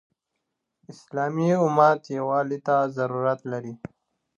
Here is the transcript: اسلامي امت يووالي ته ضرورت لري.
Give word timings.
اسلامي 0.91 1.49
امت 1.65 2.01
يووالي 2.17 2.59
ته 2.67 2.75
ضرورت 2.97 3.39
لري. 3.51 3.73